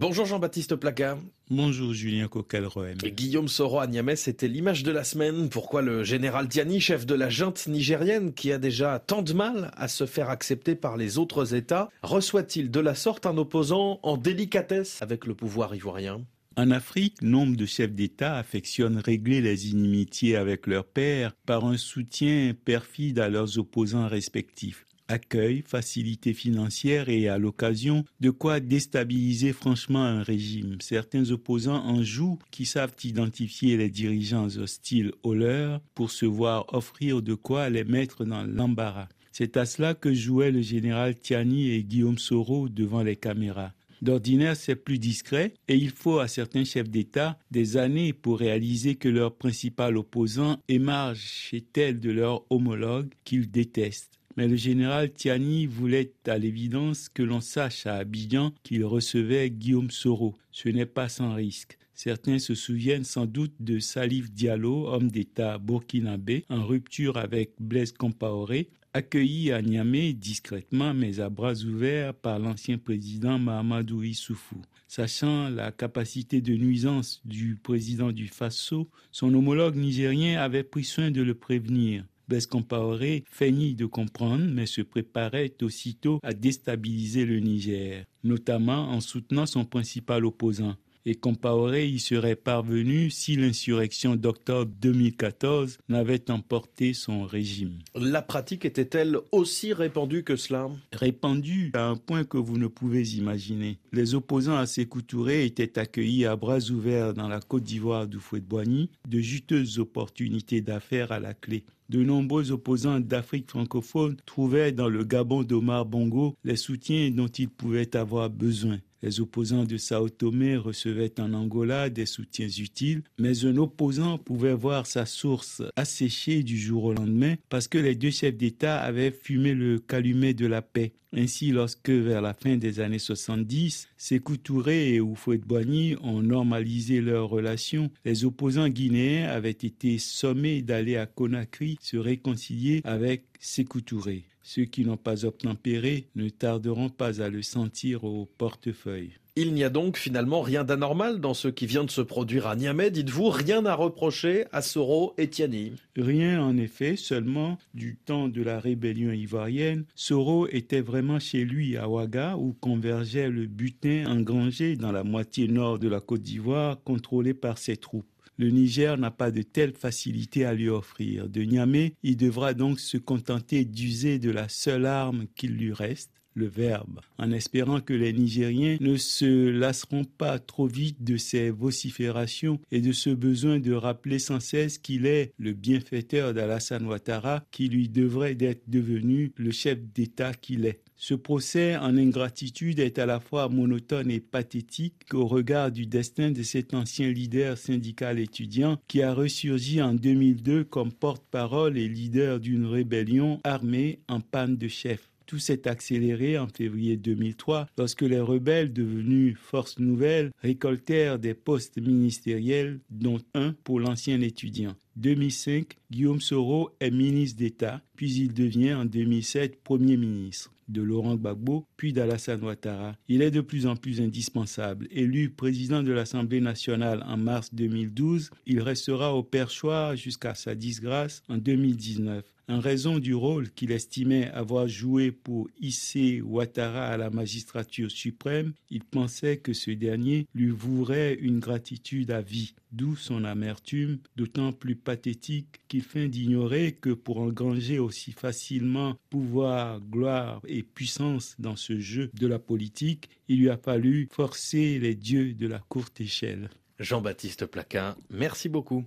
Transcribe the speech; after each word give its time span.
Bonjour 0.00 0.26
Jean-Baptiste 0.26 0.76
Placard. 0.76 1.18
Bonjour 1.50 1.92
Julien 1.92 2.28
Coquelroem. 2.28 2.98
Guillaume 2.98 3.48
Soro 3.48 3.80
à 3.80 3.88
Niamey, 3.88 4.14
c'était 4.14 4.46
l'image 4.46 4.84
de 4.84 4.92
la 4.92 5.02
semaine. 5.02 5.48
Pourquoi 5.48 5.82
le 5.82 6.04
général 6.04 6.46
Tiani, 6.46 6.78
chef 6.78 7.04
de 7.04 7.16
la 7.16 7.28
junte 7.28 7.66
nigérienne, 7.66 8.32
qui 8.32 8.52
a 8.52 8.58
déjà 8.58 9.00
tant 9.00 9.22
de 9.22 9.32
mal 9.32 9.72
à 9.76 9.88
se 9.88 10.06
faire 10.06 10.30
accepter 10.30 10.76
par 10.76 10.96
les 10.96 11.18
autres 11.18 11.52
États, 11.52 11.88
reçoit-il 12.04 12.70
de 12.70 12.78
la 12.78 12.94
sorte 12.94 13.26
un 13.26 13.36
opposant 13.38 13.98
en 14.04 14.16
délicatesse 14.16 15.02
avec 15.02 15.26
le 15.26 15.34
pouvoir 15.34 15.74
ivoirien? 15.74 16.20
En 16.56 16.70
Afrique, 16.70 17.20
nombre 17.20 17.56
de 17.56 17.66
chefs 17.66 17.92
d'État 17.92 18.36
affectionnent 18.36 18.98
régler 18.98 19.40
les 19.40 19.68
inimitiés 19.68 20.36
avec 20.36 20.68
leurs 20.68 20.86
pairs 20.86 21.34
par 21.44 21.64
un 21.64 21.76
soutien 21.76 22.52
perfide 22.64 23.18
à 23.18 23.28
leurs 23.28 23.58
opposants 23.58 24.06
respectifs 24.06 24.86
accueil, 25.08 25.64
facilité 25.66 26.32
financière 26.32 27.08
et 27.08 27.28
à 27.28 27.38
l'occasion 27.38 28.04
de 28.20 28.30
quoi 28.30 28.60
déstabiliser 28.60 29.52
franchement 29.52 30.04
un 30.04 30.22
régime. 30.22 30.76
Certains 30.80 31.30
opposants 31.30 31.84
en 31.84 32.02
jouent 32.02 32.38
qui 32.50 32.66
savent 32.66 32.94
identifier 33.04 33.76
les 33.76 33.88
dirigeants 33.90 34.48
hostiles 34.56 35.12
aux 35.22 35.34
leurs 35.34 35.80
pour 35.94 36.10
se 36.10 36.26
voir 36.26 36.72
offrir 36.72 37.22
de 37.22 37.34
quoi 37.34 37.70
les 37.70 37.84
mettre 37.84 38.24
dans 38.24 38.44
l'embarras. 38.44 39.08
C'est 39.32 39.56
à 39.56 39.66
cela 39.66 39.94
que 39.94 40.12
jouaient 40.12 40.50
le 40.50 40.62
général 40.62 41.14
Tiani 41.14 41.70
et 41.70 41.84
Guillaume 41.84 42.18
Soro 42.18 42.68
devant 42.68 43.02
les 43.02 43.16
caméras. 43.16 43.72
D'ordinaire, 44.00 44.56
c'est 44.56 44.76
plus 44.76 44.98
discret 44.98 45.54
et 45.66 45.76
il 45.76 45.90
faut 45.90 46.18
à 46.18 46.28
certains 46.28 46.64
chefs 46.64 46.88
d'État 46.88 47.38
des 47.50 47.76
années 47.76 48.12
pour 48.12 48.38
réaliser 48.38 48.94
que 48.94 49.08
leur 49.08 49.34
principal 49.34 49.96
opposant 49.96 50.58
émarge 50.68 51.18
chez 51.18 51.60
tel 51.60 51.98
de 51.98 52.10
leur 52.10 52.44
homologue 52.50 53.12
qu'ils 53.24 53.50
détestent. 53.50 54.17
Mais 54.38 54.46
le 54.46 54.54
général 54.54 55.10
Tiani 55.12 55.66
voulait 55.66 56.12
à 56.28 56.38
l'évidence 56.38 57.08
que 57.08 57.24
l'on 57.24 57.40
sache 57.40 57.86
à 57.86 57.96
Abidjan 57.96 58.52
qu'il 58.62 58.84
recevait 58.84 59.50
Guillaume 59.50 59.90
Soro. 59.90 60.36
Ce 60.52 60.68
n'est 60.68 60.86
pas 60.86 61.08
sans 61.08 61.34
risque. 61.34 61.76
Certains 61.92 62.38
se 62.38 62.54
souviennent 62.54 63.02
sans 63.02 63.26
doute 63.26 63.54
de 63.58 63.80
Salif 63.80 64.30
Diallo, 64.30 64.86
homme 64.86 65.10
d'État 65.10 65.58
burkinabé, 65.58 66.44
en 66.50 66.64
rupture 66.64 67.16
avec 67.16 67.54
Blaise 67.58 67.90
Compaoré, 67.90 68.68
accueilli 68.94 69.50
à 69.50 69.60
Niamey 69.60 70.12
discrètement 70.12 70.94
mais 70.94 71.18
à 71.18 71.30
bras 71.30 71.54
ouverts 71.64 72.14
par 72.14 72.38
l'ancien 72.38 72.78
président 72.78 73.40
Mahamadou 73.40 74.04
Issoufou. 74.04 74.62
Sachant 74.86 75.48
la 75.48 75.72
capacité 75.72 76.40
de 76.40 76.54
nuisance 76.54 77.20
du 77.24 77.56
président 77.56 78.12
du 78.12 78.28
Faso, 78.28 78.88
son 79.10 79.34
homologue 79.34 79.74
nigérien 79.74 80.40
avait 80.40 80.62
pris 80.62 80.84
soin 80.84 81.10
de 81.10 81.22
le 81.22 81.34
prévenir. 81.34 82.04
Compaoré 82.50 83.24
feignit 83.30 83.74
de 83.74 83.86
comprendre, 83.86 84.44
mais 84.44 84.66
se 84.66 84.82
préparait 84.82 85.52
aussitôt 85.62 86.20
à 86.22 86.32
déstabiliser 86.34 87.24
le 87.24 87.40
Niger, 87.40 88.04
notamment 88.22 88.90
en 88.90 89.00
soutenant 89.00 89.46
son 89.46 89.64
principal 89.64 90.24
opposant 90.24 90.76
et 91.08 91.14
Compaoré 91.14 91.88
y 91.88 91.98
serait 91.98 92.36
parvenu 92.36 93.08
si 93.08 93.36
l'insurrection 93.36 94.14
d'octobre 94.14 94.70
2014 94.82 95.78
n'avait 95.88 96.30
emporté 96.30 96.92
son 96.92 97.24
régime. 97.24 97.78
La 97.94 98.20
pratique 98.20 98.66
était-elle 98.66 99.16
aussi 99.32 99.72
répandue 99.72 100.22
que 100.22 100.36
cela? 100.36 100.68
Répandue 100.92 101.70
à 101.72 101.88
un 101.88 101.96
point 101.96 102.24
que 102.24 102.36
vous 102.36 102.58
ne 102.58 102.66
pouvez 102.66 103.14
imaginer. 103.14 103.78
Les 103.90 104.14
opposants 104.14 104.58
à 104.58 104.66
Sékou 104.66 105.00
Touré 105.00 105.46
étaient 105.46 105.78
accueillis 105.78 106.26
à 106.26 106.36
bras 106.36 106.60
ouverts 106.70 107.14
dans 107.14 107.28
la 107.28 107.40
Côte 107.40 107.64
d'Ivoire 107.64 108.06
du 108.06 108.18
Fouet 108.18 108.40
de 108.40 108.44
Boigny, 108.44 108.90
de 109.08 109.18
juteuses 109.18 109.78
opportunités 109.78 110.60
d'affaires 110.60 111.10
à 111.10 111.20
la 111.20 111.32
clé. 111.32 111.64
De 111.88 112.04
nombreux 112.04 112.52
opposants 112.52 113.00
d'Afrique 113.00 113.48
francophone 113.48 114.18
trouvaient 114.26 114.72
dans 114.72 114.90
le 114.90 115.04
Gabon 115.04 115.42
d'Omar 115.42 115.86
Bongo 115.86 116.36
les 116.44 116.56
soutiens 116.56 117.10
dont 117.10 117.28
ils 117.28 117.48
pouvaient 117.48 117.96
avoir 117.96 118.28
besoin. 118.28 118.78
Les 119.02 119.20
opposants 119.20 119.64
de 119.64 119.76
Sao 119.76 120.08
Tomé 120.08 120.56
recevaient 120.56 121.20
en 121.20 121.32
Angola 121.32 121.88
des 121.88 122.06
soutiens 122.06 122.48
utiles, 122.48 123.02
mais 123.18 123.44
un 123.44 123.56
opposant 123.56 124.18
pouvait 124.18 124.54
voir 124.54 124.86
sa 124.86 125.06
source 125.06 125.62
asséchée 125.76 126.42
du 126.42 126.58
jour 126.58 126.84
au 126.84 126.94
lendemain 126.94 127.36
parce 127.48 127.68
que 127.68 127.78
les 127.78 127.94
deux 127.94 128.10
chefs 128.10 128.36
d'État 128.36 128.80
avaient 128.80 129.12
fumé 129.12 129.54
le 129.54 129.78
calumet 129.78 130.34
de 130.34 130.46
la 130.46 130.62
paix. 130.62 130.92
Ainsi, 131.14 131.52
lorsque 131.52 131.90
vers 131.90 132.20
la 132.20 132.34
fin 132.34 132.56
des 132.56 132.80
années 132.80 132.98
70, 132.98 133.88
Sékou 133.96 134.36
Touré 134.36 134.94
et 134.94 135.00
Oufouet 135.00 135.38
Boigny 135.38 135.96
ont 136.02 136.20
normalisé 136.20 137.00
leurs 137.00 137.28
relations, 137.28 137.90
les 138.04 138.24
opposants 138.24 138.68
guinéens 138.68 139.28
avaient 139.28 139.50
été 139.50 139.98
sommés 139.98 140.60
d'aller 140.60 140.96
à 140.96 141.06
Conakry 141.06 141.78
se 141.80 141.96
réconcilier 141.96 142.82
avec 142.84 143.24
Sékou 143.40 143.80
Touré. 143.80 144.24
Ceux 144.50 144.64
qui 144.64 144.86
n'ont 144.86 144.96
pas 144.96 145.26
obtempéré 145.26 146.06
ne 146.16 146.30
tarderont 146.30 146.88
pas 146.88 147.20
à 147.20 147.28
le 147.28 147.42
sentir 147.42 148.04
au 148.04 148.24
portefeuille. 148.38 149.10
Il 149.36 149.52
n'y 149.52 149.62
a 149.62 149.68
donc 149.68 149.98
finalement 149.98 150.40
rien 150.40 150.64
d'anormal 150.64 151.20
dans 151.20 151.34
ce 151.34 151.48
qui 151.48 151.66
vient 151.66 151.84
de 151.84 151.90
se 151.90 152.00
produire 152.00 152.46
à 152.46 152.56
Niamey, 152.56 152.90
dites-vous, 152.90 153.28
rien 153.28 153.66
à 153.66 153.74
reprocher 153.74 154.46
à 154.50 154.62
Soro 154.62 155.12
et 155.18 155.28
Tiani. 155.28 155.74
Rien 155.96 156.42
en 156.42 156.56
effet, 156.56 156.96
seulement 156.96 157.58
du 157.74 157.96
temps 157.96 158.28
de 158.28 158.42
la 158.42 158.58
rébellion 158.58 159.12
ivoirienne, 159.12 159.84
Soro 159.94 160.48
était 160.48 160.80
vraiment 160.80 161.18
chez 161.18 161.44
lui 161.44 161.76
à 161.76 161.86
Ouaga 161.86 162.38
où 162.38 162.54
convergeait 162.54 163.28
le 163.28 163.44
butin 163.46 164.06
engrangé 164.08 164.76
dans 164.76 164.92
la 164.92 165.04
moitié 165.04 165.46
nord 165.46 165.78
de 165.78 165.88
la 165.88 166.00
Côte 166.00 166.22
d'Ivoire 166.22 166.82
contrôlée 166.82 167.34
par 167.34 167.58
ses 167.58 167.76
troupes. 167.76 168.06
Le 168.38 168.50
Niger 168.50 168.96
n'a 168.98 169.10
pas 169.10 169.32
de 169.32 169.42
telle 169.42 169.72
facilité 169.74 170.44
à 170.44 170.54
lui 170.54 170.68
offrir. 170.68 171.28
De 171.28 171.42
Niamey, 171.42 171.94
il 172.04 172.16
devra 172.16 172.54
donc 172.54 172.78
se 172.78 172.96
contenter 172.96 173.64
d'user 173.64 174.20
de 174.20 174.30
la 174.30 174.48
seule 174.48 174.86
arme 174.86 175.26
qu'il 175.34 175.56
lui 175.56 175.72
reste, 175.72 176.17
le 176.38 176.46
verbe, 176.46 177.00
en 177.18 177.32
espérant 177.32 177.80
que 177.80 177.92
les 177.92 178.12
Nigériens 178.12 178.78
ne 178.80 178.96
se 178.96 179.50
lasseront 179.50 180.04
pas 180.04 180.38
trop 180.38 180.66
vite 180.66 181.02
de 181.04 181.16
ces 181.16 181.50
vociférations 181.50 182.60
et 182.70 182.80
de 182.80 182.92
ce 182.92 183.10
besoin 183.10 183.58
de 183.58 183.72
rappeler 183.72 184.18
sans 184.18 184.40
cesse 184.40 184.78
qu'il 184.78 185.04
est 185.04 185.32
le 185.38 185.52
bienfaiteur 185.52 186.32
d'Alassane 186.32 186.86
Ouattara 186.86 187.44
qui 187.50 187.68
lui 187.68 187.88
devrait 187.88 188.34
d'être 188.34 188.62
devenu 188.68 189.32
le 189.36 189.50
chef 189.50 189.78
d'État 189.94 190.32
qu'il 190.32 190.64
est. 190.64 190.80
Ce 191.00 191.14
procès 191.14 191.76
en 191.76 191.96
ingratitude 191.96 192.80
est 192.80 192.98
à 192.98 193.06
la 193.06 193.20
fois 193.20 193.48
monotone 193.48 194.10
et 194.10 194.18
pathétique 194.18 195.14
au 195.14 195.28
regard 195.28 195.70
du 195.70 195.86
destin 195.86 196.32
de 196.32 196.42
cet 196.42 196.74
ancien 196.74 197.08
leader 197.12 197.56
syndical 197.56 198.18
étudiant 198.18 198.78
qui 198.88 199.02
a 199.02 199.14
ressurgi 199.14 199.80
en 199.80 199.94
2002 199.94 200.64
comme 200.64 200.92
porte-parole 200.92 201.78
et 201.78 201.86
leader 201.88 202.40
d'une 202.40 202.66
rébellion 202.66 203.40
armée 203.44 204.00
en 204.08 204.18
panne 204.20 204.56
de 204.56 204.66
chef. 204.66 205.08
Tout 205.28 205.38
s'est 205.38 205.68
accéléré 205.68 206.38
en 206.38 206.48
février 206.48 206.96
2003 206.96 207.66
lorsque 207.76 208.00
les 208.00 208.18
rebelles 208.18 208.72
devenus 208.72 209.36
force 209.38 209.78
nouvelle 209.78 210.30
récoltèrent 210.38 211.18
des 211.18 211.34
postes 211.34 211.76
ministériels 211.76 212.80
dont 212.88 213.18
un 213.34 213.52
pour 213.62 213.78
l'ancien 213.78 214.22
étudiant. 214.22 214.74
2005, 214.98 215.76
Guillaume 215.90 216.20
Soro 216.20 216.70
est 216.80 216.90
ministre 216.90 217.38
d'État, 217.38 217.80
puis 217.94 218.12
il 218.14 218.34
devient 218.34 218.74
en 218.74 218.84
2007 218.84 219.62
Premier 219.62 219.96
ministre 219.96 220.52
de 220.68 220.82
Laurent 220.82 221.16
Gbagbo, 221.16 221.64
puis 221.76 221.92
d'Alassane 221.92 222.42
Ouattara. 222.42 222.96
Il 223.08 223.22
est 223.22 223.30
de 223.30 223.40
plus 223.40 223.66
en 223.66 223.76
plus 223.76 224.00
indispensable. 224.00 224.86
Élu 224.90 225.30
président 225.30 225.82
de 225.82 225.92
l'Assemblée 225.92 226.40
nationale 226.40 227.02
en 227.06 227.16
mars 227.16 227.54
2012, 227.54 228.30
il 228.46 228.60
restera 228.60 229.14
au 229.14 229.22
perchoir 229.22 229.96
jusqu'à 229.96 230.34
sa 230.34 230.54
disgrâce 230.54 231.22
en 231.28 231.38
2019. 231.38 232.24
En 232.50 232.60
raison 232.60 232.98
du 232.98 233.14
rôle 233.14 233.50
qu'il 233.50 233.72
estimait 233.72 234.30
avoir 234.30 234.68
joué 234.68 235.12
pour 235.12 235.48
hisser 235.60 236.22
Ouattara 236.22 236.86
à 236.86 236.96
la 236.96 237.10
magistrature 237.10 237.90
suprême, 237.90 238.54
il 238.70 238.84
pensait 238.84 239.36
que 239.36 239.52
ce 239.52 239.70
dernier 239.70 240.26
lui 240.34 240.48
vouerait 240.48 241.14
une 241.14 241.40
gratitude 241.40 242.10
à 242.10 242.22
vie, 242.22 242.54
d'où 242.72 242.96
son 242.96 243.24
amertume, 243.24 243.98
d'autant 244.16 244.52
plus 244.52 244.76
pathétique 244.76 245.60
qu'il 245.68 245.82
feint 245.82 246.08
d'ignorer 246.08 246.72
que 246.72 246.90
pour 246.90 247.18
engranger 247.18 247.78
aussi 247.78 248.12
facilement 248.12 248.96
pouvoir, 249.10 249.80
gloire 249.80 250.40
et 250.46 250.62
puissance 250.62 251.34
dans 251.38 251.56
ce 251.56 251.78
jeu 251.78 252.10
de 252.14 252.26
la 252.26 252.38
politique, 252.38 253.08
il 253.28 253.40
lui 253.40 253.50
a 253.50 253.56
fallu 253.56 254.08
forcer 254.10 254.78
les 254.78 254.94
dieux 254.94 255.34
de 255.34 255.46
la 255.46 255.58
courte 255.58 256.00
échelle. 256.00 256.50
Jean-Baptiste 256.78 257.46
Plaquin, 257.46 257.96
merci 258.10 258.48
beaucoup. 258.48 258.84